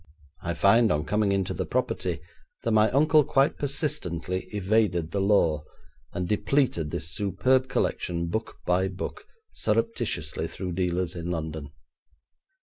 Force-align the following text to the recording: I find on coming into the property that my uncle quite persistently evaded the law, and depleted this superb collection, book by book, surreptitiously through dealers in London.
I 0.41 0.55
find 0.55 0.91
on 0.91 1.05
coming 1.05 1.31
into 1.31 1.53
the 1.53 1.67
property 1.67 2.21
that 2.63 2.71
my 2.71 2.89
uncle 2.89 3.23
quite 3.23 3.59
persistently 3.59 4.45
evaded 4.51 5.11
the 5.11 5.21
law, 5.21 5.63
and 6.11 6.27
depleted 6.27 6.89
this 6.89 7.11
superb 7.13 7.69
collection, 7.69 8.25
book 8.27 8.55
by 8.65 8.87
book, 8.87 9.27
surreptitiously 9.51 10.47
through 10.47 10.71
dealers 10.71 11.13
in 11.13 11.29
London. 11.29 11.69